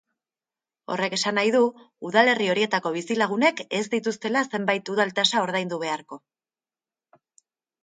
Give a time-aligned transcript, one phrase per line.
[0.93, 1.59] Horrek esan nahi du
[2.09, 6.23] udalerri horietako bizilagunek ez dituztela zenbait udal-tasa ordaindu beharko.